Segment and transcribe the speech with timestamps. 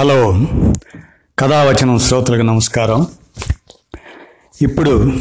[0.00, 0.46] Hello.
[1.38, 3.06] కథావచనం శ్రోతలకు నమస్కారం.
[4.62, 5.12] ఇప్పుడు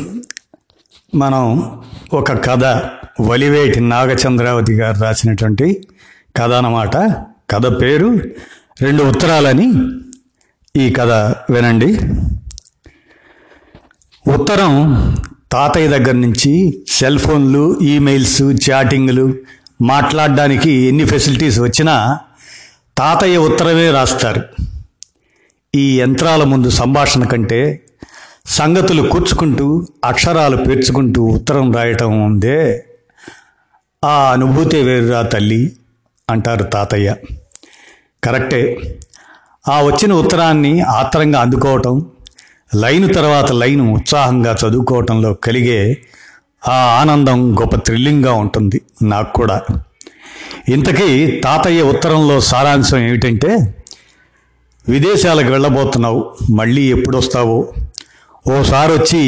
[1.16, 1.61] మనం
[2.13, 2.63] ఒక కథ
[3.21, 5.87] వలివేటి నాగచంద్రావతి గారు రాసినటువంటి
[6.35, 6.97] కథ అన్నమాట
[7.50, 8.20] కథ పేరు
[8.81, 9.73] రెండు ఉత్తరాలని
[10.75, 11.11] ఈ కథ
[11.54, 12.00] వినండి.
[14.32, 15.16] ఉత్తరం
[15.52, 18.41] తాతయ్య దగ్గర నుంచి సెల్ ఫోన్లు ఈమెయిల్స్
[18.71, 19.34] చాటింగ్లు
[19.82, 22.20] మాట్లాడడానికి ఎన్ని ఫెసిలిటీస్ వచ్చినా
[22.98, 24.68] తాతయ్య ఉత్తరమే రాస్తారు.
[25.75, 27.86] ఈ యంత్రాల ముందు సంభాషణ కంటే
[28.46, 32.86] సంగతులు కూర్చుకుంటూ అక్షరాలు పేర్చుకుంటూ ఉత్తరం రాయటం ఉందే
[34.05, 35.72] ఆ అనుభూతే వేరురా తల్లి
[36.30, 37.16] అంటారు తాతయ్య.
[38.23, 38.62] కరెక్టే.
[39.70, 42.06] ఆ వచ్చిన ఉత్తరాన్ని ఆత్రంగా అందుకోవటం
[42.76, 45.98] లైను తర్వాత లైను ఉత్సాహంగా చదువుకోవటంలో కలిగే
[46.67, 49.62] ఆ ఆనందం గొప్ప థ్రిల్లింగ్గా ఉంటుంది నాకు కూడా.
[50.70, 53.76] ఇంతకీ తాతయ్య ఉత్తరంలో సారాంశం ఏమిటంటే
[54.90, 56.34] విదేశాలకు వెళ్ళబోతున్నావు.
[56.52, 57.73] మళ్ళీ ఎప్పుడు వస్తావో
[58.48, 59.22] ఓసారి వచ్చి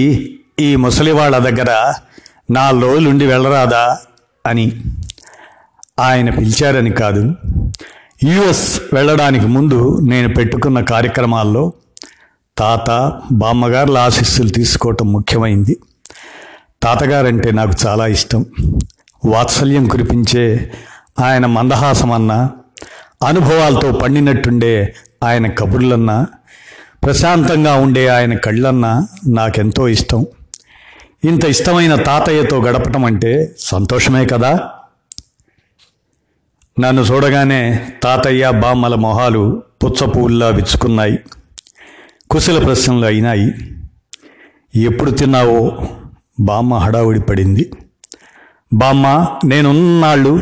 [0.59, 1.93] ఈ ముసలి వాళ్ళ దగ్గర
[2.51, 3.97] నాలుగు రోజులుండి వెళ్ళరాదా
[4.45, 4.71] అని
[5.99, 7.35] ఆయన పిలిచారని కాదు.
[8.23, 11.73] యుఎస్ వెళ్ళడానికి ముందు నేను పెట్టుకున్న కార్యక్రమాల్లో
[12.57, 15.77] తాత బామ్మగారుల ఆశీస్సులు తీసుకోవటం ముఖ్యమైంది.
[16.83, 18.45] తాతగారంటే నాకు చాలా ఇష్టం.
[19.25, 20.71] వాత్సల్యం కురిపించే
[21.19, 22.49] ఆయన మందహాసమన్న
[23.27, 26.27] అనుభవాలతో పండినట్టుండే ఆయన కబుర్లన్నా
[27.03, 30.25] ప్రశాంతంగా ఉండే ఆయన కళ్ళన్నా నాకెంతో ఇష్టం.
[31.23, 34.69] ఇంత ఇష్టమైన తాతయ్యతో గడపటం అంటే సంతోషమే కదా?
[36.79, 41.19] నన్ను చూడగానే తాతయ్య బామ్మల మొహాలు పుచ్చపూల్లా విచ్చుకున్నాయి.
[42.29, 43.51] కుశల ప్రశ్నలు అయినాయి.
[44.75, 45.87] ఎప్పుడు తిన్నావో?
[46.39, 47.71] బామ్మ హడావుడి పడింది.
[48.73, 50.41] బామ్మ నేనున్నాళ్ళు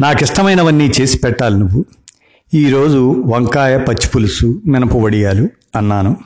[0.00, 1.84] నాకిష్టమైనవన్నీ చేసి పెట్టాలి నువ్వు.
[2.54, 6.16] ఈరోజు వంకాయ పచ్చి పులుసు మినప వడియాలు అన్నాను.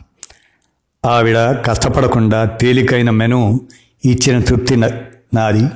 [1.07, 3.61] ఆవిడ కష్టపడకుండా తేలికైన మెను
[4.05, 4.91] ఇచ్చిన తృప్తి నా-
[5.35, 5.67] నాది.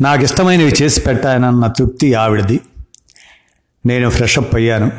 [0.00, 2.60] నాకు ఇష్టమైనవి చేసి పెట్టానన్న తృప్తి ఆవిడది.
[3.86, 4.92] నేను ఫ్రెషప్ అయ్యాను.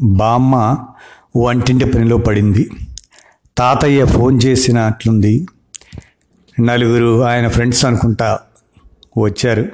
[0.00, 0.84] బామ్మ
[1.36, 2.70] వంటింటి పనిలో పడింది.
[3.58, 5.46] తాతయ్య ఫోన్ చేసినట్లుంది.
[6.60, 8.38] నలుగురు ఆయన ఫ్రెండ్స్ అనుకుంటా
[9.18, 9.66] వచ్చారు.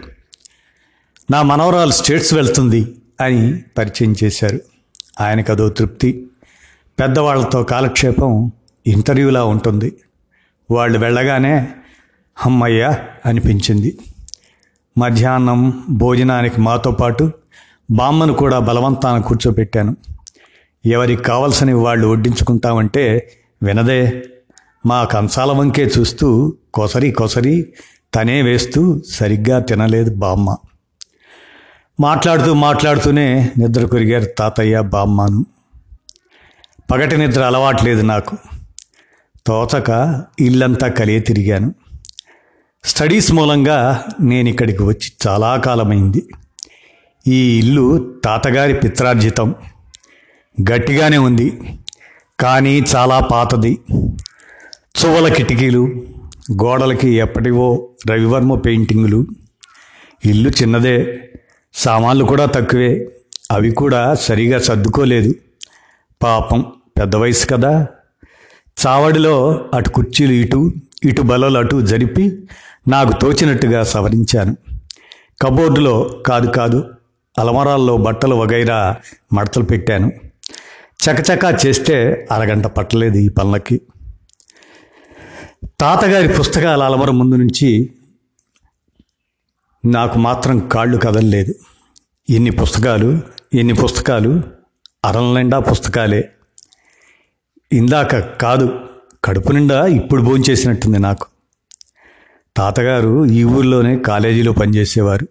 [1.30, 2.94] నా మనవరాలు స్టేట్స్ వెళ్తుంది.
[3.20, 4.60] అని పరిచయం చేశారు.
[5.20, 6.26] ఆయనకు అదో తృప్తి.
[7.00, 8.52] పెద్దవాళ్ళతో కాలక్షేపం
[8.86, 9.92] ఇంటర్వ్యూలా ఉంటుంది.
[10.70, 11.68] వాళ్ళు వెళ్ళగానే
[12.46, 12.96] అమ్మయ్య
[13.26, 13.98] అనిపించింది.
[14.98, 17.30] మధ్యాహ్నం భోజనానికి మాతో పాటు
[17.90, 19.96] బామ్మను కూడా బలవంతాన కూర్చోబెట్టాను
[20.86, 24.22] ఎవరికి కావలసినవి వాళ్ళు వడ్డించుకుంటామంటే వినదే.
[24.86, 27.72] మా కంచాల వంకే చూస్తూ కొసరి కొసరి
[28.14, 30.56] తనే వేస్తూ సరిగ్గా తినలేదు బామ్మ.
[32.00, 35.46] మాట్లాడుతూ మాట్లాడుతూనే నిద్ర కొరిగారు తాతయ్య బామ్మను.
[36.90, 38.36] పగటి నిద్ర అలవాట్లేదు నాకు.
[39.46, 41.74] తోచక ఇల్లంతా కలియ తిరిగాను.
[42.84, 46.28] స్టడీస్ మూలంగా నేను ఇక్కడికి వచ్చి చాలా కాలమైంది.
[47.26, 49.54] ఈ ఇల్లు తాతగారి పిత్రార్జితం.
[50.70, 51.60] గట్టిగానే ఉంది
[52.40, 53.78] కానీ చాలా పాతది.
[55.04, 55.86] చువ్వల కిటికీలు
[56.52, 59.26] గోడలకి ఎప్పటివో రవివర్మ పెయింటింగులు.
[60.24, 61.24] ఇల్లు చిన్నదే
[61.78, 63.08] సామాన్లు కూడా తక్కువే.
[63.52, 65.34] అవి కూడా సరిగా సర్దుకోలేదు.
[66.22, 67.86] పాపం పెద్ద వయసు కదా.
[68.86, 70.72] చావడిలో అటు కుర్చీలు ఇటు
[71.04, 72.48] ఇటు బలలు అటు జరిపి
[72.88, 74.56] నాకు తోచినట్టుగా సవరించాను.
[75.42, 76.84] కబోర్డులో కాదు కాదు
[77.38, 78.96] అలమరాల్లో బట్టలు వగైరా
[79.32, 80.12] మడతలు పెట్టాను.
[81.04, 83.80] చకచకా చేస్తే అరగంట పట్టలేదు ఈ పనులకి.
[85.80, 87.90] తాతగారి పుస్తకాల అలమర ముందు నుంచి
[89.84, 91.54] నాకు మాత్రం కాళ్ళు కదలలేదు.
[92.30, 93.20] ఎన్ని పుస్తకాలు
[93.54, 94.42] ఎన్ని పుస్తకాలు
[95.04, 96.30] అరల నిండా పుస్తకాలే.
[97.72, 98.80] ఇందాక కాదు
[99.24, 101.26] కడుపు నిండా ఇప్పుడు భోంచేసినట్టుంది నాకు.
[102.56, 105.28] తాతగారు ఈ ఊర్లోనే కాలేజీలో పనిచేసేవారు.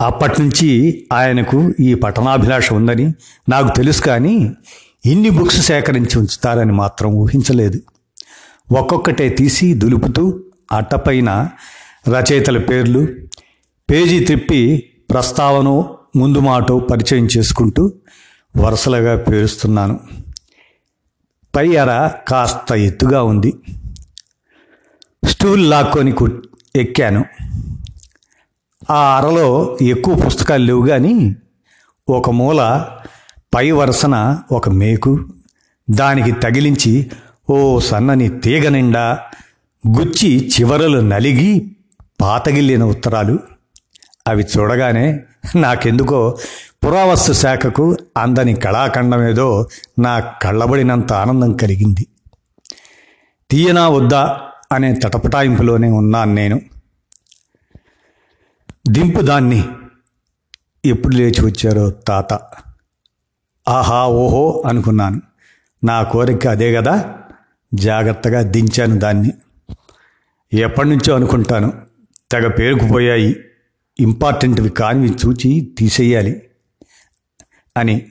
[0.00, 3.14] అప్పటి నుంచి ఆయనకు ఈ పఠనాభిలాష ఉందని
[3.48, 4.52] నాకు తెలుసు కానీ
[5.06, 7.80] ఇన్ని బుక్స్ సేకరించి ఉంచుతారని మాత్రం ఊహించలేదు.
[8.72, 11.48] ఒక్కొక్కటే తీసి దులుపుతూ అట్టపైన
[12.08, 13.06] రచయితల పేర్లు
[13.90, 15.68] పేజీ తిప్పి ప్రస్తావన
[16.16, 17.92] ముందు మాటో పరిచయం చేసుకుంటూ
[18.56, 20.00] వరుసలుగా పేరుస్తున్నాను.
[21.56, 23.52] పై అర కాస్త ఎత్తుగా ఉంది.
[25.24, 26.42] స్టూల్ లాక్కొని కు
[26.76, 27.24] ఎక్కాను.
[28.90, 31.36] ఆ అరలో ఎక్కువ పుస్తకాలు లేవు కానీ
[32.08, 32.86] ఒక మూల
[33.54, 35.24] పై వరుసన ఒక మేకు
[35.90, 37.10] దానికి తగిలించి
[37.50, 39.18] ఓ సన్నని తీగ నిండా
[39.88, 41.76] గుచ్చి చివరలు నలిగి
[42.20, 43.38] పాతగిల్లిన ఉత్తరాలు
[44.26, 45.24] అవి చూడగానే
[45.56, 46.38] నాకెందుకో
[46.86, 49.68] పురావస్తు శాఖకు అందని కళాఖండం ఏదో
[49.98, 52.06] నా కళ్ళబడినంత ఆనందం కలిగింది.
[53.50, 54.40] తీయనా వద్దా
[54.72, 56.60] అనే తటపటాయింపులోనే ఉన్నాను నేను.
[58.88, 59.68] దింపు దాన్ని.
[60.84, 62.32] ఎప్పుడు లేచి వచ్చారో తాత.
[63.68, 65.22] ఆహా ఓహో అనుకున్నాను.
[65.84, 67.14] నా కోరిక అదే కదా
[67.74, 69.32] జాగ్రత్తగా దించాను దాన్ని.
[70.52, 71.72] ఎప్పటి నుంచో అనుకుంటాను.
[72.32, 73.36] తెగ పేరుకుపోయాయి.
[74.00, 76.42] ఇంపార్టెంట్వి కానివి చూచి తీసేయాలి.
[77.76, 78.06] అని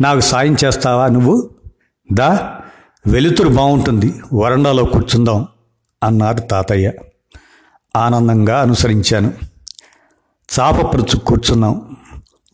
[0.00, 1.50] నాకు సాయం చేస్తావా నువ్వు?
[2.12, 2.60] దా
[3.06, 5.46] వెలుతురు బాగుంటుంది వరండాలో కూర్చుందాం
[6.04, 6.92] అన్నారు తాతయ్య.
[7.96, 9.32] ఆనందంగా అనుసరించాను.
[10.60, 11.96] చాపపరుచు కూర్చున్నాం.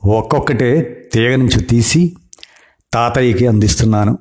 [0.05, 0.83] ఒక్కొక్కటే
[1.15, 2.17] తీగ నుంచి తీసి
[2.95, 4.19] తాతయ్యకి అందిస్తున్నాను.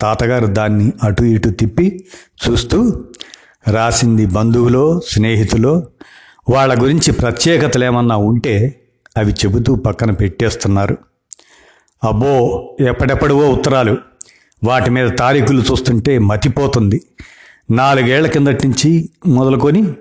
[0.00, 2.06] తాతగారు దాన్ని అటు ఇటు తిప్పి
[2.48, 3.04] చూస్తూ
[3.68, 5.86] రాసింది బంధువులో స్నేహితులో
[6.50, 8.80] వాళ్ళ గురించి ప్రత్యేకతలు ఏమన్నా ఉంటే
[9.16, 10.98] అవి చెబుతూ పక్కన పెట్టేస్తున్నారు.
[12.04, 12.30] అబ్బో
[12.88, 13.98] ఎప్పటెప్పుడవో ఉత్తరాలు.
[14.64, 17.02] వాటి మీద తారీఖులు చూస్తుంటే మతిపోతుంది.
[17.70, 19.92] నాలుగేళ్ళ కిందటి నుంచి మొదలుకొని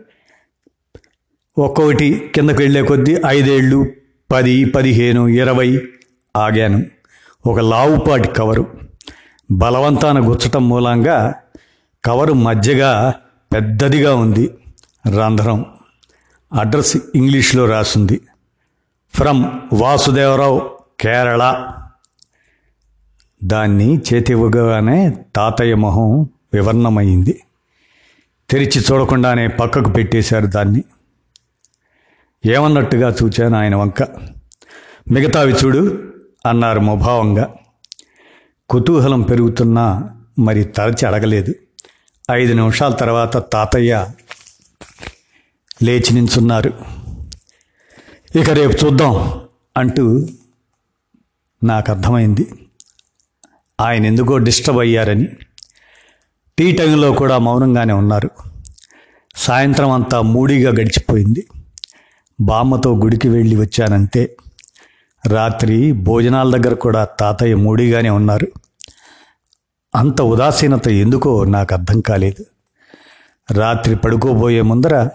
[1.58, 3.88] ఒక్కొక్కటి కిందకు వెళ్ళే కొద్దీ ఐదేళ్ళు
[4.32, 5.82] పది పదిహేను ఇరవై
[6.36, 6.86] ఆగాను.
[7.46, 8.68] ఒక లావుపాటి కవరు.
[9.52, 11.34] బలవంతాన గుచ్చటం మూలంగా
[12.06, 13.14] కవరు మధ్యగా
[13.54, 14.50] పెద్దదిగా ఉంది
[15.20, 15.66] రంధ్రం.
[16.54, 18.22] అడ్రస్ ఇంగ్లీష్లో రాసింది.
[19.14, 21.72] ఫ్రమ్ వాసుదేవరావు కేరళ.
[23.44, 27.44] దాన్ని చేతివ్వగానే తాతయ్య మొహం వివర్ణమైంది
[28.50, 30.84] తెరిచి చూడకుండానే పక్కకు పెట్టేశారు దాన్ని.
[32.46, 34.04] ఏమన్నట్టుగా చూచాను ఆయన వంక.
[35.12, 36.14] మిగతావి చూడు
[36.46, 37.54] అన్నారు ముభావంగా.
[38.70, 40.10] కుతూహలం పెరుగుతున్నా
[40.40, 41.54] మరి తరచి అడగలేదు.
[42.32, 44.08] ఐదు నిమిషాల తర్వాత తాతయ్య
[45.84, 46.74] లేచి నించున్నారు.
[48.36, 49.42] ఇక రేపు చూద్దాం
[49.78, 50.28] అంటూ
[51.64, 52.48] నాకు అర్థమైంది.
[53.82, 55.28] ఆయన ఎందుకో డిస్టర్బ్ అయ్యారని.
[56.58, 58.30] టీ టైంలో కూడా మౌనంగానే ఉన్నారు.
[59.36, 61.48] సాయంత్రం అంతా మూడీగా గడిచిపోయింది.
[62.42, 64.38] బామ్మతో గుడికి వెళ్ళి వచ్చానంతే.
[65.28, 68.48] రాత్రి భోజనాల దగ్గర కూడా తాతయ్య మూడీగానే ఉన్నారు.
[69.96, 72.46] అంత ఉదాసీనత ఎందుకో నాకు అర్థం కాలేదు.
[73.54, 75.10] రాత్రి పడుకోబోయే ముందర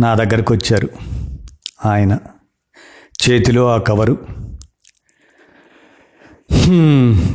[0.00, 0.88] నా దగ్గరకు వచ్చారు
[1.86, 2.18] ఆయన
[3.24, 4.26] చేతిలో ఆ కవరు.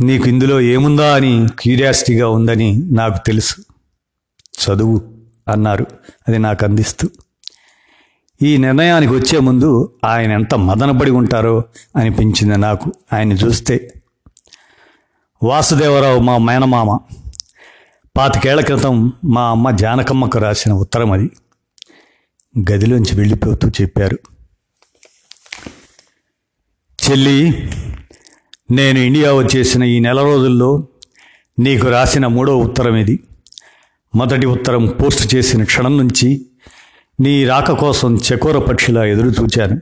[0.01, 3.55] నీకు ఇందులో ఏముందా అని క్యూరియాసిటీగా ఉందని నాకు తెలుసు.
[4.59, 5.01] చదువు
[5.47, 5.87] అన్నారు.
[6.27, 7.09] అది నాకు అందిస్తూ.
[8.41, 11.63] ఈ నిర్ణయానికి వచ్చే ముందు ఆయన ఎంత మదనపడి ఉంటారో
[11.95, 12.93] అనిపించింది నాకు.
[13.13, 13.93] ఆయన చూస్తే
[15.43, 16.99] వాసుదేవరావు మా మేనమామ.
[18.17, 21.31] పాతికేళ్ళ క్రితం మా అమ్మ జానకమ్మకు రాసిన ఉత్తరం అది.
[22.59, 24.19] గదిలోంచి వెళ్ళిపోతూ చెప్పారు.
[27.09, 27.69] చెల్లి
[28.71, 30.87] నేను ఇండియా వచ్చేసిన ఈ నెల రోజుల్లో
[31.59, 33.19] నీకు రాసిన మూడో ఉత్తరం ఇది.
[34.15, 36.45] మొదటి ఉత్తరం పోస్ట్ చేసిన క్షణం నుంచి
[37.19, 39.81] నీ రాక కోసం చకోర పక్షిలా ఎదురు చూచాను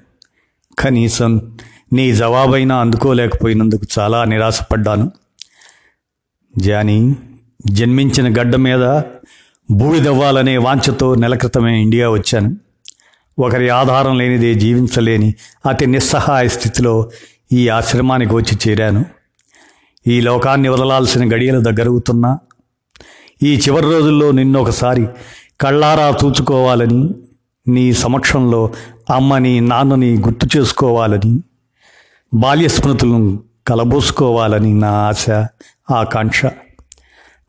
[0.80, 1.58] కనీసం
[1.94, 5.12] నీ జవాబైనా అందుకోలేకపోయినందుకు చాలా నిరాశపడ్డాను.
[6.58, 7.16] జానీ
[7.66, 9.02] జన్మించిన గడ్డ మీద
[9.72, 12.65] బూడిదవ్వాలనే వాంఛతో నెల క్రితమే ఇండియా వచ్చాను.
[13.40, 15.36] ఒకరి ఆధారం లేనిదే జీవించలేని
[15.66, 17.10] అతి నిస్సహాయ స్థితిలో
[17.52, 19.06] ఈ ఆశ్రమానికి వచ్చి చేరాను.
[20.08, 22.40] ఈ లోకాన్ని వదలాల్సిన గడియలు దగ్గరవుతున్నా
[23.44, 25.08] ఈ చివరి రోజుల్లో నిన్నొకసారి
[25.62, 27.10] కళ్ళారా చూచుకోవాలని
[27.68, 28.72] నీ సమక్షంలో
[29.16, 31.44] అమ్మని నాన్నని గుర్తు చేసుకోవాలని
[32.34, 35.30] బాల్య స్మృతులను కలబోసుకోవాలని నా ఆశ
[35.92, 36.46] ఆకాంక్ష.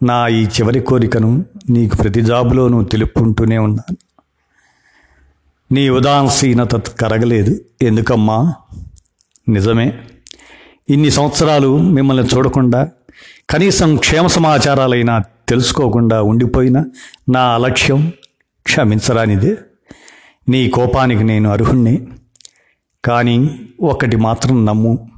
[0.03, 4.06] నా ఈ చివరి కోరికను నీకు ప్రతి జాబులోనూ తెలుపుకుంటూనే ఉన్నాను.
[5.73, 7.61] నీ ఉదాసీనత కరగలేదు.
[7.83, 8.55] ఎందుకమ్మా?
[9.49, 9.99] నిజమే.
[10.89, 12.89] ఇన్ని సంవత్సరాలు మిమ్మల్ని చూడకుండా
[13.51, 16.85] కనీసం క్షేమ సమాచారాలైనా తెలుసుకోకుండా ఉండిపోయిన
[17.29, 18.13] నా అలక్ష్యం
[18.63, 19.57] క్షమించరానిదే.
[20.49, 22.07] నీ కోపానికి నేను అర్హుణ్ణి.
[23.05, 25.11] కానీ ఒకటి మాత్రం నమ్ము.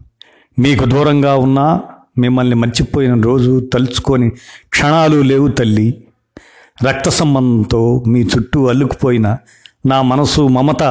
[0.59, 1.83] మీకు దూరంగా ఉన్నా
[2.19, 4.31] మిమ్మల్ని మర్చిపోయిన రోజు తలుచుకొని
[4.69, 6.05] క్షణాలు లేవు తల్లి.
[6.89, 9.37] రక్త సంబంధంతో మీ చుట్టూ అల్లుకుపోయిన
[9.89, 10.83] నా మనసు మమత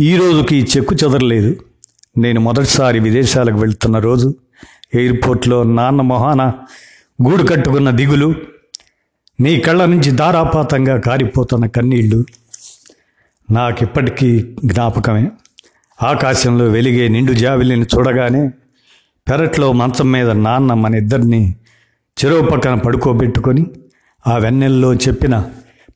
[0.00, 1.56] ఈ రోజుకి చెక్కు చెదరలేదు.
[2.18, 4.28] నేను మొదటిసారి విదేశాలకు వెళ్తున్న రోజు
[4.94, 6.42] ఎయిర్పోర్ట్లో నాన్న మొహాన
[7.24, 8.28] గూడు కట్టుకున్న దిగులు
[9.40, 12.24] నీ కళ్ళ నుంచి ధారాపాతంగా కారిపోతున్న కన్నీళ్ళు
[13.50, 14.30] నాకిప్పటికీ
[14.64, 15.30] జ్ఞాపకమే.
[16.02, 18.42] ఆకాశంలో వెలిగే నిండు జావిలిని చూడగానే
[19.28, 21.42] పెరట్లో మంచం మీద నాన్న మన ఇద్దరిని
[22.18, 23.66] చెరువు పక్కన పడుకోబెట్టుకొని
[24.26, 25.34] ఆ వెన్నెల్లో చెప్పిన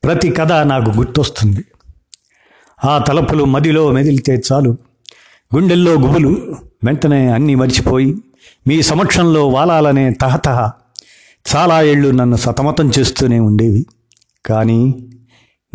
[0.03, 1.63] ప్రతి కథ నాకు గుర్తొస్తుంది.
[2.85, 4.77] ఆ తలపులు మదిలో మెదిలితే చాలు.
[5.55, 8.15] గుండెల్లో గుబులు వెంటనే అన్నీ మర్చిపోయి
[8.67, 10.71] మీ సమక్షంలో వాలాలనే తహతహ.
[11.55, 13.85] చాలా ఏళ్ళు నన్ను సతమతం చేస్తూనే ఉండేవి.
[14.45, 15.07] కానీ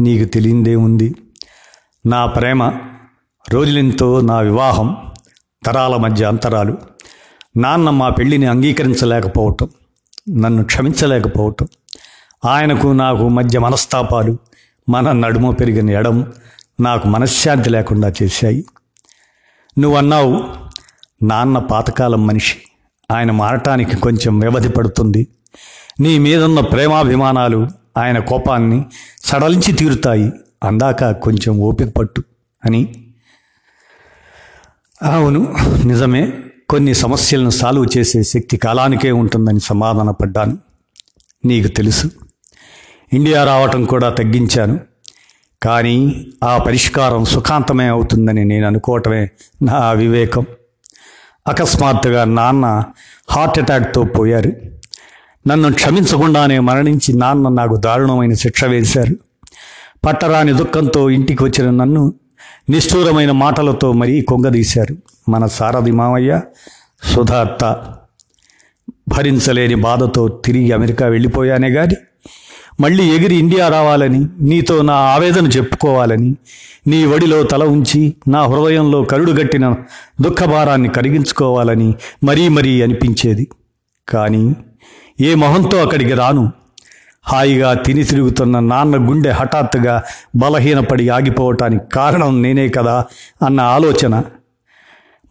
[0.00, 1.14] నీకు తెలియందే ఉంది.
[2.06, 2.72] నా ప్రేమ
[3.50, 4.96] రోజులెంతో నా వివాహం
[5.66, 6.78] తరాల మధ్య అంతరాలు
[7.56, 9.68] నాన్న మా పెళ్ళిని అంగీకరించలేకపోవటం
[10.36, 11.68] నన్ను క్షమించలేకపోవటం
[12.44, 14.38] ఆయనకు నాకు మధ్య మనస్తాపాలు
[14.88, 16.32] మన నడుమ పెరిగిన ఎడం
[16.80, 18.64] నాకు మనశ్శాంతి లేకుండా చేశాయి.
[19.78, 20.44] నువ్వు అన్నావు
[21.24, 22.58] నాన్న పాతకాలం మనిషి.
[23.10, 25.28] ఆయన మారటానికి కొంచెం వ్యవధి పడుతుంది.
[26.00, 28.84] నీ మీదున్న ప్రేమాభిమానాలు ఆయన కోపాన్ని
[29.24, 30.32] సడలించి తీరుతాయి.
[30.64, 32.22] అందాక కొంచెం ఓపిక పట్టు
[32.64, 33.12] అని.
[35.02, 36.32] అవును నిజమే.
[36.68, 40.58] కొన్ని సమస్యలను సాల్వ్ చేసే శక్తి కాలానికే ఉంటుందని సమాధానపడ్డాను.
[41.44, 42.10] నీకు తెలుసు.
[43.12, 44.89] ఇండియా రావటం కూడా తగ్గించాను.
[45.62, 49.28] కానీ ఆ పరిష్కారం సుఖాంతమే అవుతుందని నేను అనుకోవటమే
[49.62, 50.46] నా వివేకం.
[51.48, 52.84] అకస్మాత్తుగా నాన్న
[53.30, 54.52] హార్ట్ అటాక్తో పోయారు.
[55.48, 59.16] నన్ను క్షమించకుండానే మరణించి నాన్న నాకు దారుణమైన శిక్ష వేశారు.
[60.06, 62.14] పట్టరాని దుఃఖంతో ఇంటికి వచ్చిన నన్ను
[62.70, 64.96] నిష్ఠూరమైన మాటలతో మరీ కొంగదీశారు.
[65.28, 66.40] మన సారథి మామయ్య
[67.14, 67.84] సుధార్త
[69.08, 71.94] భరించలేని బాధతో తిరిగి అమెరికా వెళ్ళిపోయానే కానీ
[72.80, 76.34] మళ్ళీ ఎగిరి ఇండియా రావాలని నీతో నా ఆవేదన చెప్పుకోవాలని
[76.86, 79.74] నీ వడిలో తల ఉంచి నా హృదయంలో కరుడుగట్టిన
[80.20, 81.94] దుఃఖభారాన్ని కరిగించుకోవాలని
[82.24, 83.48] మరీ మరీ అనిపించేది.
[84.08, 84.56] కానీ
[85.20, 86.52] ఏ మొహంతో అక్కడికి రాను?
[87.24, 90.02] హాయిగా తిని తిరుగుతున్న నాన్న గుండె హఠాత్తుగా
[90.36, 93.04] బలహీనపడి ఆగిపోవటానికి కారణం నేనే కదా
[93.46, 94.22] అన్న ఆలోచన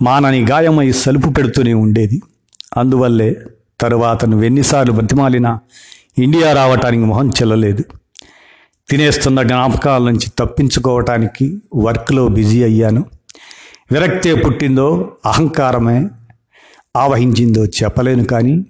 [0.01, 2.21] మానని గాయమై సలుపు పెడుతూనే ఉండేది.
[2.77, 3.35] అందువల్లే
[3.81, 5.59] తరువాత ఎన్నిసార్లు బతిమాలినా
[6.23, 7.83] ఇండియా రావటానికి మొహం చెల్లలేదు.
[8.89, 13.05] తినేస్తున్న జ్ఞాపకాల నుంచి తప్పించుకోవటానికి వర్క్లో బిజీ అయ్యాను.
[13.91, 16.07] విరక్తే పుట్టిందో అహంకారమే
[16.97, 18.65] ఆవహించిందో చెప్పలేను కానీ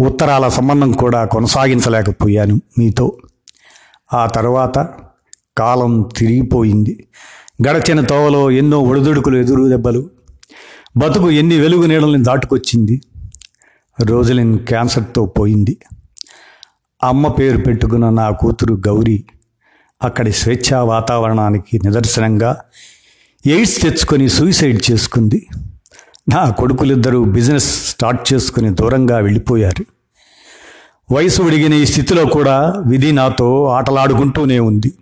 [0.00, 3.16] ఉత్తరాల సంబంధం కూడా కొనసాగించలేకపోయాను మీతో.
[4.14, 4.88] ఆ తర్వాత
[5.58, 7.06] కాలం తిరిగిపోయింది.
[7.68, 10.10] గడచిన తోవలో ఎన్నో ఒడిదుడుకులు ఎదురు దెబ్బలు.
[10.96, 13.00] బతుకు ఎన్ని వెలుగు నీడల్ని దాటుకొచ్చింది.
[14.00, 15.78] రోజులిన్ క్యాన్సర్తో పోయింది.
[17.02, 19.24] అమ్మ పేరు పెట్టుకున్న నా కూతురు గౌరీ
[20.02, 22.56] అక్కడి స్వేచ్ఛా వాతావరణానికి నిదర్శనంగా
[23.46, 25.46] ఎయిడ్స్ తెచ్చుకొని సూసైడ్ చేసుకుంది.
[26.28, 29.84] నా కొడుకులిద్దరూ బిజినెస్ స్టార్ట్ చేసుకుని దూరంగా వెళ్ళిపోయారు.
[31.12, 34.92] వయసు ఉడిగిన ఈ స్థితిలో కూడా విధి నాతో ఆటలాడుకుంటూనే ఉంది.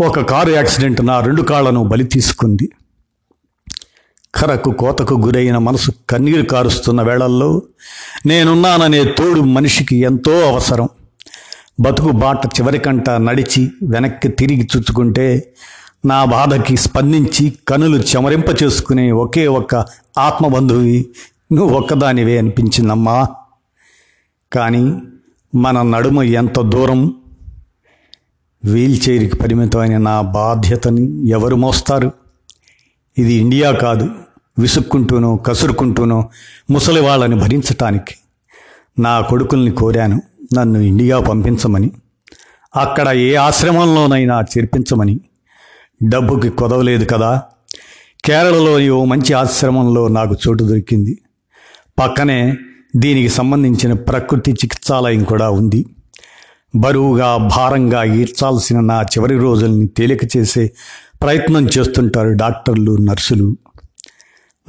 [0.00, 2.70] ఒక కారు యాక్సిడెంట్ నా రెండు కాళ్ళను బలి తీసుకుంది.
[4.34, 7.62] కరకు కోతకు గురైన మనసు కన్నీరు కారుస్తున్న వేళల్లో
[8.26, 10.88] నేనున్నాననే తోడు మనిషికి ఎంతో అవసరం.
[11.80, 15.54] బతుకు బాట చివరికంట నడిచి వెనక్కి తిరిగి చుచ్చుకుంటే
[16.04, 19.74] నా బాధకి స్పందించి కనులు చెమరింప చేసుకునే ఒకే ఒక్క
[20.18, 21.06] ఆత్మబంధువి
[21.52, 23.26] నువ్వు ఒక్కదానివే అనిపించిందమ్మా.
[24.52, 25.02] కానీ
[25.54, 27.14] మన నడుమ ఎంత దూరం?
[28.64, 32.12] వీల్ చైర్కి పరిమితమైన నా బాధ్యతని ఎవరు మోస్తారు?
[33.18, 34.10] ఇది ఇండియా కాదు.
[34.58, 36.28] విసుక్కుంటూనో కసురుకుంటూనో
[36.70, 38.14] ముసలి వాళ్ళని భరించటానికి
[38.98, 40.22] నా కొడుకుల్ని కోరాను.
[40.54, 41.90] నన్ను ఇండియా పంపించమని
[42.76, 45.20] అక్కడ ఏ ఆశ్రమంలోనైనా చేర్పించమని
[46.08, 47.42] డబ్బుకి కొదవలేదు కదా.
[48.24, 51.22] కేరళలోని ఓ మంచి ఆశ్రమంలో నాకు చోటు దొరికింది.
[51.98, 52.56] పక్కనే
[52.96, 55.86] దీనికి సంబంధించిన ప్రకృతి చికిత్సాలయం కూడా ఉంది.
[56.76, 60.72] బరువుగా భారంగా ఈడ్చాల్సిన నా చివరి రోజుల్ని తేలిక చేసే
[61.22, 63.56] ప్రయత్నం చేస్తుంటారు డాక్టర్లు నర్సులు.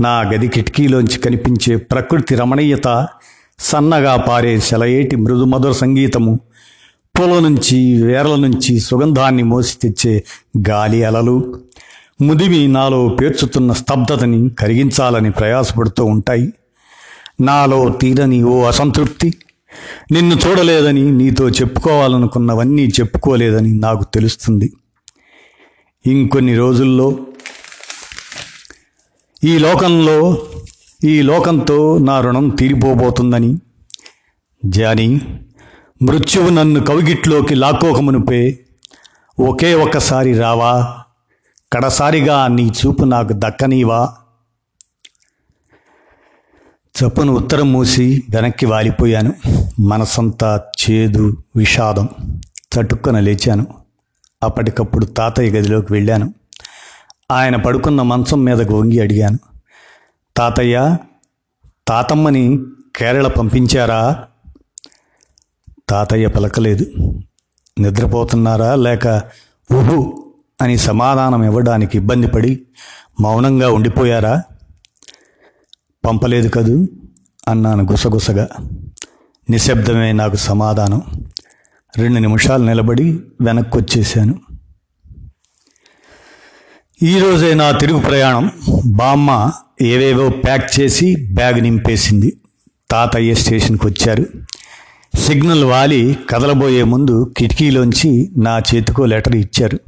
[0.02, 3.08] నా గది కిటికీలోంచి కనిపించే ప్రకృతి రమణీయత
[3.62, 6.40] సన్నగా పారే సెలయేటి మృదుమధుర సంగీతము.
[7.20, 10.24] పూల నుంచి వేర్ల నుంచి సుగంధాన్ని మోసి తెచ్చే
[10.70, 11.60] గాలి అలలు.
[12.22, 16.54] ముదిమి నాలో పేర్చుతున్న స్తబ్దతని కరిగించాలని ప్రయాసపడుతూ ఉంటాయి.
[17.42, 19.34] నాలో తీరని ఓ అసంతృప్తి.
[20.12, 24.74] నిన్ను చూడలేదని నీతో చెప్పుకోవాలనుకున్నవన్నీ చెప్పుకోలేదని నాకు తెలుస్తుంది.
[26.06, 27.20] ఇంకొన్ని రోజుల్లో
[29.44, 30.46] ఈ లోకంలో
[31.04, 33.60] ఈ లోకంతో నా రుణం తీరిపోబోతుందని.
[34.66, 35.22] జాని
[36.02, 38.60] మృత్యువు నన్ను కవిగిట్లోకి లాక్కోకమునుపే
[39.40, 40.98] ఒకే ఒక్కసారి రావా
[41.74, 44.14] కడసారిగా నీ చూపు నాకు దక్కనీవా?
[46.84, 49.34] చప్పును ఉత్తరం మూసి వెనక్కి వాలిపోయాను.
[49.80, 52.10] మనసంతా చేదు విషాదం
[52.60, 53.68] చటుక్కన లేచాను.
[54.44, 56.34] అప్పటికప్పుడు తాతయ్య గదిలోకి వెళ్ళాను.
[57.32, 59.40] ఆయన పడుకున్న మంచం మీదకు వంగి అడిగాను.
[60.38, 60.98] తాతయ్య
[61.88, 62.60] తాతమ్మని
[62.96, 64.28] కేరళ పంపించారా?
[65.90, 66.86] తాతయ్య పలకలేదు.
[67.80, 69.22] నిద్రపోతున్నారా లేక
[69.74, 70.30] ఊహు
[70.62, 72.62] అని సమాధానం ఇవ్వడానికి ఇబ్బంది పడి
[73.22, 74.44] మౌనంగా ఉండిపోయారా?
[76.06, 76.88] పంపలేదు కదూ?
[77.48, 78.50] అన్నాను గుసగుసగా.
[79.50, 81.02] నిశ్శబ్దమే నాకు సమాధానం.
[81.98, 84.36] రెండు నిమిషాలు నిలబడి వెనక్కి వచ్చేసాను
[87.04, 88.52] ఈరోజే నా తిరుగు ప్రయాణం
[88.86, 92.38] బామ్మ ఏవేవో ప్యాక్ చేసి బ్యాగ్ నింపేసింది.
[92.92, 94.26] తాతయ్య స్టేషన్కి వచ్చారు.
[95.18, 99.80] సిగ్నల్ వాలి కదలబోయే ముందు కిటికీలోంచి నా చేతికో లెటర్ ఇచ్చారు.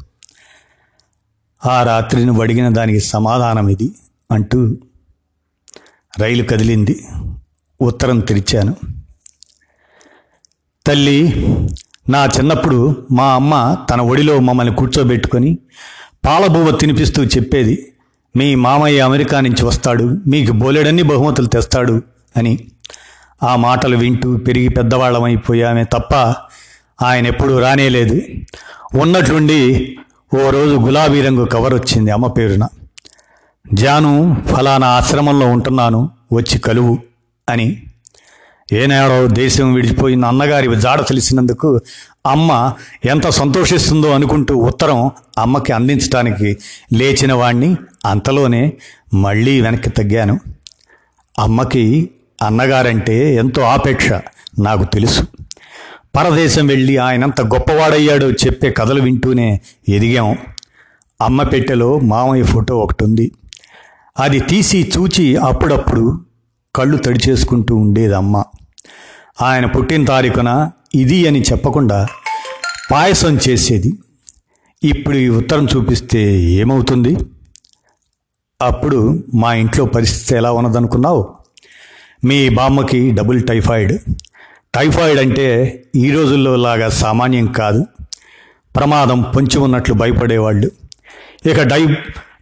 [1.66, 3.92] ఆ రాత్రి నువ్వు అడిగిన దానికి సమాధానం ఇది
[4.32, 4.78] అంటూ
[6.20, 7.06] రైలు కదిలింది.
[7.82, 8.76] ఉత్తరం తెరిచాను.
[10.88, 11.48] తల్లి
[12.10, 15.58] నా చిన్నప్పుడు మా అమ్మ తన ఒడిలో మమ్మల్ని కూర్చోబెట్టుకొని
[16.26, 17.94] పాలబువ్వ తినిపిస్తూ చెప్పేది
[18.36, 22.02] మీ మామయ్య అమెరికా నుంచి వస్తాడు మీకు బోలెడన్ని బహుమతులు తెస్తాడు
[22.38, 22.60] అని.
[23.44, 26.16] ఆ మాటలు వింటూ పెరిగి పెద్దవాళ్ళమైపోయామే తప్ప
[27.06, 28.22] ఆయన ఎప్పుడూ రానేలేదు.
[28.98, 29.96] ఉన్నట్లుండి
[30.36, 32.68] ఓ రోజు గులాబీ రంగు కవర్ వచ్చింది అమ్మ పేరున.
[33.74, 36.98] జాను ఫలానా ఆశ్రమంలో ఉంటున్నాను వచ్చి కలువు
[37.50, 37.84] అని.
[38.74, 41.80] ఏనాడో దేశం విడిచిపోయిన అన్నగారి జాడ తెలిసినందుకు
[42.26, 42.74] అమ్మ
[43.06, 46.58] ఎంత సంతోషిస్తుందో అనుకుంటూ ఉత్తరం అమ్మకి అందించడానికి
[46.94, 47.76] లేచిన వాణ్ణి
[48.06, 48.74] అంతలోనే
[49.14, 50.40] మళ్ళీ వెనక్కి తగ్గాను.
[51.40, 52.10] అమ్మకి
[52.42, 54.10] అన్నగారంటే ఎంతో ఆపేక్ష
[54.60, 55.22] నాకు తెలుసు.
[56.16, 60.38] పరదేశం వెళ్ళి ఆయనంత గొప్పవాడయ్యాడో చెప్పే కథలు వింటూనే ఎదిగాం.
[61.22, 63.32] అమ్మ పెట్టెలో మామయ్య ఫోటో ఒకటి ఉంది
[64.20, 66.22] అది తీసి చూచి అప్పుడప్పుడు
[66.76, 68.44] కళ్ళు తడిచేసుకుంటూ ఉండేది అమ్మ
[69.42, 72.08] ఆయన పుట్టిన తారీఖున ఇది అని చెప్పకుండా
[72.92, 73.94] పాయసం చేసేది.
[74.84, 77.18] ఇప్పుడు ఈ ఉత్తరం చూపిస్తే ఏమవుతుంది?
[78.62, 81.34] అప్పుడు మా ఇంట్లో పరిస్థితి ఎలా ఉన్నదనుకున్నావు?
[82.26, 84.00] మీ బామ్మకి డబుల్ టైఫాయిడ్.
[84.76, 85.48] టైఫాయిడ్ అంటే
[85.96, 87.86] ఈ రోజుల్లో లాగా సామాన్యం కాదు.
[88.76, 90.72] ప్రమాదం పొంచి ఉన్నట్లు భయపడేవాళ్ళు.
[91.50, 91.88] ఇక డై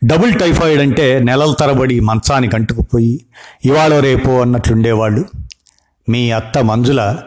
[0.06, 3.26] డబుల్ టైఫాయిడ్ అంటే నెలల తరబడి మంచానికి అంటుకుపోయి
[3.66, 5.26] ఇవాళ రేపో అన్నట్లుండేవాళ్ళు.
[6.10, 7.18] మీ అత్త మంజుల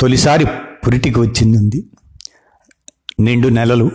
[0.00, 0.46] తొలిసారి
[0.86, 1.84] పురిటికి వచ్చింది.
[3.20, 3.90] నిండు నెలలు.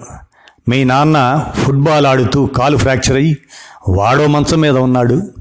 [0.70, 3.38] మీ నాన్న ఫుట్బాల్ ఆడుతూ కాలు ఫ్రాక్చర్ అయ్యి
[3.90, 5.32] వాడో మంచం మీద ఉన్నాడు.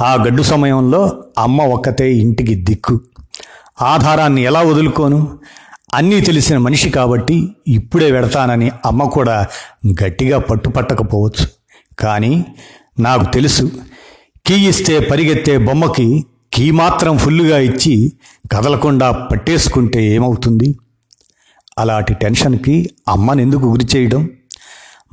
[0.00, 3.00] ఆ గడ్డు సమయంలో అమ్మ ఒక్కతే ఇంటికి దిక్కు.
[3.82, 5.38] ఆధారాన్ని ఎలా వదులుకోను?
[5.94, 9.46] అన్నీ తెలిసిన మనిషి కాబట్టి ఇప్పుడే వెడతానని అమ్మ కూడా
[10.04, 11.48] గట్టిగా పట్టుపట్టకపోవచ్చు
[11.98, 12.44] కానీ
[13.00, 13.70] నాకు తెలుసు
[14.46, 18.12] కీ ఇస్తే పరిగెత్తే బొమ్మకి కీ మాత్రం ఫుల్లుగా ఇచ్చి
[18.52, 20.78] కదలకుండా పట్టేసుకుంటే ఏమవుతుంది?
[21.78, 24.30] అలాంటి టెన్షన్కి అమ్మని ఎందుకు గురి చేయడం?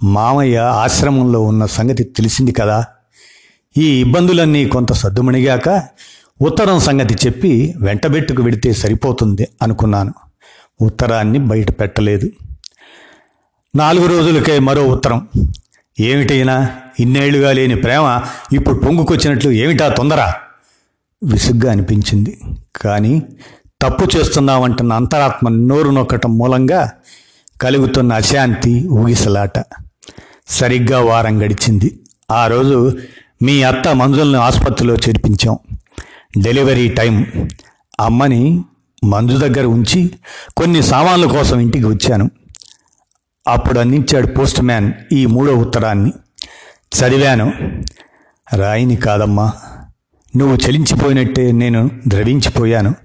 [0.04, 2.86] మామయ్య ఆశ్రమంలో ఉన్న సంగతి తెలిసింది కదా.
[3.78, 5.84] ఈ ఇబ్బందులన్నీ కొంత సద్దుమణిగాక
[6.42, 10.14] ఉత్తరం సంగతి చెప్పి వెంటబెట్టుకు వెడితే సరిపోతుంది అనుకున్నాను.
[10.82, 12.30] ఉత్తరాన్ని బయట పెట్టలేదు.
[13.76, 15.28] నాలుగు రోజులకే మరో ఉత్తరం.
[16.00, 18.22] ఏమిటైనా ఇన్నేళ్ళుగా లేని ప్రేమ
[18.54, 20.34] ఇప్పుడు పొంగుకొచ్చినట్లు ఏమిటా తొందర?
[21.24, 22.40] విసుగ్గా అనిపించింది.
[22.82, 23.22] కానీ
[23.82, 26.92] తప్పు చేస్తున్నామంటున్న అంతరాత్మ నోరు నొక్కటం మూలంగా
[27.62, 29.64] కలుగుతున్న అశాంతి ఊగిసలాట.
[30.48, 32.00] సరిగ్గా వారం గడిచింది.
[32.32, 32.98] ఆ రోజు
[33.42, 35.58] మీ అత్త మంజుల్ని ఆసుపత్రిలో చేర్పించాం.
[36.38, 37.26] Delivery time.
[38.00, 38.64] అమ్మని
[39.04, 40.12] మంజు దగ్గర ఉంచి
[40.58, 42.32] కొన్ని సామాన్ల కోసం ఇంటికి వచ్చాను.
[43.48, 46.12] అప్పుడు అందించాడు పోస్ట్ మ్యాన్ ఈ మూడో ఉత్తరాన్ని.
[47.00, 47.54] చదివాను.
[48.54, 49.54] రాయిని కాదమ్మా.
[50.38, 52.96] నువ్వు చలించిపోయినట్టే నేను ద్రవించిపోయాను.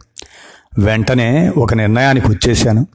[0.79, 2.87] వెంటనే ఒక నిర్ణయానికి వచ్చేశాను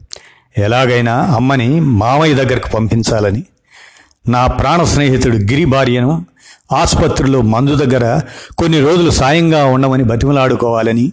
[0.57, 3.43] ఎలాగైనా అమ్మని మామయ్య దగ్గరకు పంపించాలని.
[4.29, 6.25] నా ప్రాణ స్నేహితుడు గిరి భార్యను
[6.71, 8.21] ఆసుపత్రిలో మందు దగ్గర
[8.57, 11.11] కొన్ని రోజులు సాయంగా ఉండమని బతిమలాడుకోవాలని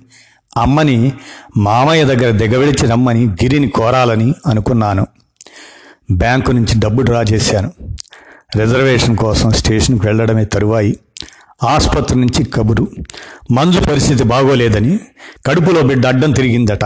[0.57, 1.13] అమ్మని
[1.57, 5.07] మామయ్య దగ్గర దిగవిడిచి రమ్మని గిరిని కోరాలని అనుకున్నాను.
[6.11, 7.73] బ్యాంకు నుంచి డబ్బు డ్రా చేశాను.
[8.57, 10.97] రిజర్వేషన్ కోసం స్టేషన్కి వెళ్ళడమే తరువాయి.
[11.63, 12.89] ఆసుపత్రి నుంచి కబురు.
[13.51, 15.01] మంజు పరిస్థితి బాగోలేదని
[15.47, 16.85] కడుపులో బిడ్డ అడ్డం తిరిగిందట.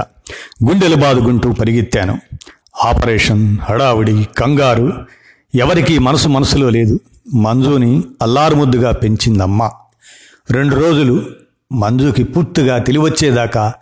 [0.65, 2.19] గుండెలు బాదుకుంటూ పరిగెత్తాను.
[2.85, 5.07] ఆపరేషన్ హడావుడి కంగారు.
[5.55, 7.01] ఎవరికీ మనసు మనసులో లేదు.
[7.35, 9.71] మంజుని అల్లారుముద్దుగా పెంచిందమ్మ.
[10.51, 11.27] రెండు రోజులు
[11.73, 13.73] మంజుకి పూర్తిగా తెలివచ్చేదాకా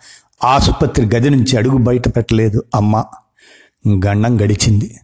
[0.43, 3.03] ఆసుపత్రి గది నుంచి అడుగు బయట పెట్టలేదు అమ్మ.
[4.05, 4.95] గండం గడిచింది.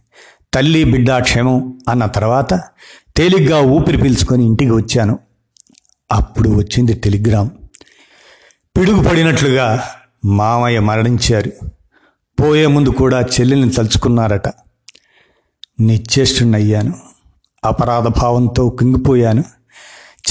[0.54, 2.54] తల్లి బిడ్డ క్షేమం అన్న తర్వాత
[3.16, 5.18] తేలిగ్గా ఊపిరి పీల్చుకొని ఇంటికి వచ్చాను.
[6.12, 7.50] అప్పుడు వచ్చింది టెలిగ్రామ్.
[8.76, 9.84] పిడుగుపడినట్లుగా
[10.24, 11.52] మామయ్య మరణించారు.
[12.42, 14.48] పోయే ముందు కూడా చెల్లెల్ని తలుచుకున్నారట.
[15.80, 16.94] నిశ్చేష్టున్నయ్యాను
[17.64, 19.44] అపరాధ భావంతో కుంగిపోయాను.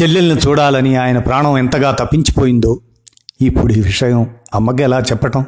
[0.01, 2.81] చెల్లెల్ని చూడాలని ఆయన ప్రాణం ఎంతగా తప్పించిపోయిందో
[3.41, 5.45] ఇప్పుడు ఈ విషయం అమ్మకి ఎలా చెప్పటం?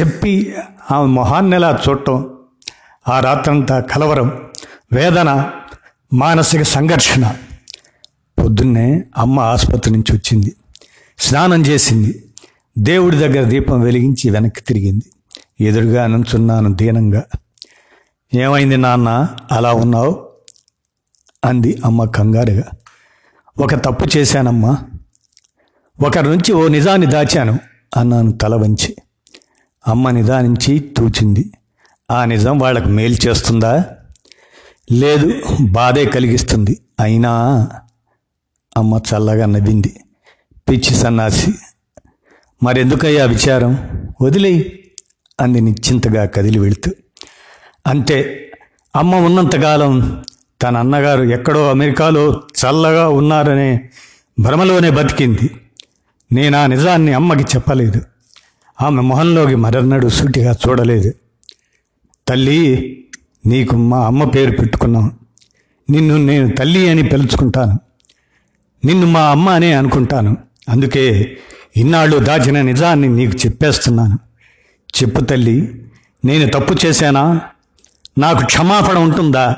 [0.00, 0.54] చెప్పి
[0.90, 2.38] ఆమె మొహాన్ని ఎలా చూడటం?
[3.08, 4.50] ఆ రాత్రంతా కలవరం
[4.92, 5.50] వేదన
[6.12, 7.32] మానసిక సంఘర్షణ
[8.42, 10.56] పొద్దున్నే అమ్మ ఆసుపత్రి నుంచి వచ్చింది.
[11.18, 12.24] స్నానం చేసింది.
[12.78, 15.04] దేవుడి దగ్గర దీపం వెలిగించి వెనక్కి తిరిగింది.
[15.64, 17.22] ఎదురుగా నుంచున్నాను దీనంగా.
[18.34, 19.28] ఏమైంది నాన్న?
[19.52, 20.28] అలా ఉన్నావు?
[21.44, 22.62] అంది అమ్మ కంగారుగా.
[23.58, 24.78] ఒక తప్పు చేశానమ్మా.
[26.00, 27.58] ఒకరి నుంచి ఓ నిజాన్ని దాచాను
[27.96, 28.96] అన్నాను తల వంచి.
[29.88, 31.52] అమ్మ నిదానించి తూచింది.
[32.10, 33.84] ఆ నిజం వాళ్ళకు మేలు చేస్తుందా?
[34.92, 36.80] లేదు బాధే కలిగిస్తుంది.
[37.00, 37.68] అయినా
[38.76, 40.00] అమ్మ చల్లగా నవ్వింది.
[40.68, 41.54] పిచ్చి సన్నాసి
[42.62, 43.78] మరెందుకయ్యా విచారం?
[44.22, 44.90] వదిలేయి
[45.40, 46.90] అంది నిశ్చింతగా కదిలి వెళుతూ.
[47.86, 48.50] అంతే
[48.96, 50.24] అమ్మ ఉన్నంతకాలం
[50.62, 53.90] తన అన్నగారు ఎక్కడో అమెరికాలో చల్లగా ఉన్నారనే
[54.40, 55.50] భ్రమలోనే బతికింది.
[56.32, 58.00] నేను ఆ నిజాన్ని అమ్మకి చెప్పలేదు.
[58.82, 61.12] ఆమె మొహంలోకి మరన్నడు సూటిగా చూడలేదు.
[62.28, 62.98] తల్లి
[63.46, 65.18] నీకు మా అమ్మ పేరు పెట్టుకున్నాం.
[65.90, 67.78] నిన్ను నేను తల్లి అని పిలుచుకుంటాను.
[68.84, 70.36] నిన్ను మా అమ్మ అనే అనుకుంటాను.
[70.68, 71.36] అందుకే
[71.76, 74.18] ఇన్నాళ్ళు దాచిన నిజాన్ని నీకు చెప్పేస్తున్నాను.
[75.02, 75.82] చెప్పు తల్లి
[76.24, 77.40] నేను తప్పు చేశానా?
[78.18, 79.56] నాకు క్షమాపణ ఉంటుందా?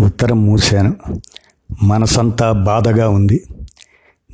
[0.00, 0.96] ఉత్తరం మూశాను
[1.82, 3.46] మనసంతా బాధగా ఉంది.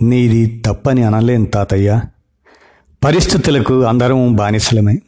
[0.02, 2.02] నీది తప్పని అనలేను తాతయ్య.
[3.04, 4.98] పరిస్థితులకు అందరం బానిసలమే.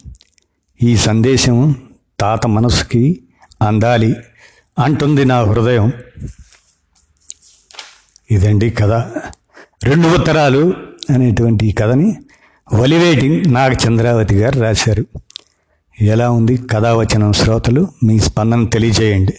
[0.83, 1.77] ఈ సందేశం
[2.21, 3.23] తాత మనసుకి
[3.63, 4.17] అందాలి
[4.79, 5.93] అంటుంది నా హృదయం.
[8.31, 8.91] ఇదండి కథ.
[9.85, 10.75] రెండు ఉత్తరాలు
[11.11, 12.17] అనేటువంటి ఈ కథని
[12.75, 15.05] వలివేటి నాగచంద్రావతి గారు రాశారు.
[16.01, 17.88] ఎలా ఉంది కథావచనం శ్రోతలు?
[18.05, 19.33] మీ స్పందన తెలియజేయండి.